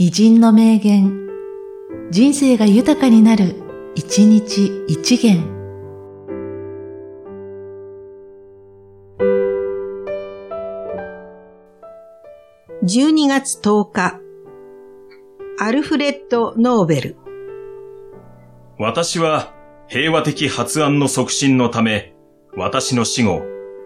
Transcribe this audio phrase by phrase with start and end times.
[0.00, 1.26] 偉人の名言、
[2.12, 3.56] 人生が豊かになる、
[3.96, 5.42] 一日一元。
[12.84, 14.20] 12月10日、
[15.58, 17.16] アルフレッド・ノーベル。
[18.78, 19.52] 私は
[19.88, 22.14] 平和的発案の促進のため、
[22.56, 23.42] 私の死後、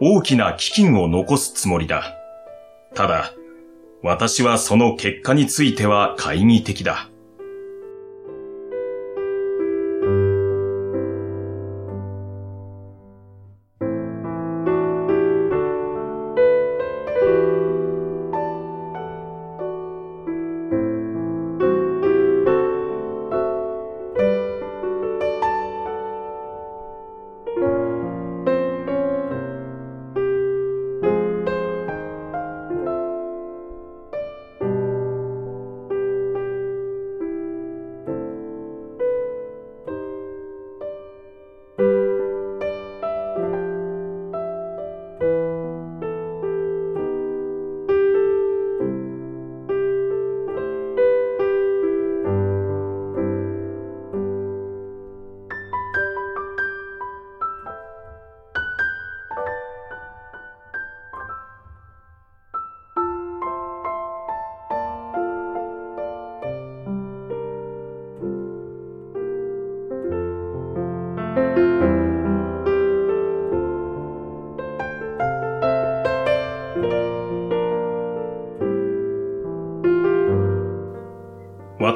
[0.00, 2.14] 大きな基金を残すつもりだ。
[2.94, 3.32] ただ、
[4.02, 7.10] 私はその結果については懐疑的だ。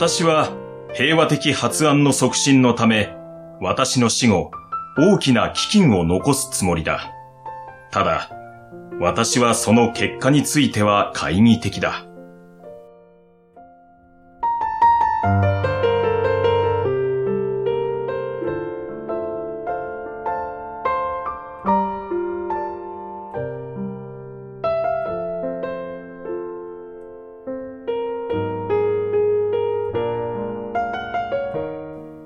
[0.00, 0.50] 私は
[0.94, 3.14] 平和的発案の促進のため、
[3.60, 4.50] 私の死後、
[4.96, 7.12] 大きな基金を残すつもりだ。
[7.90, 8.30] ただ、
[8.98, 12.06] 私はその結果については懐疑的だ。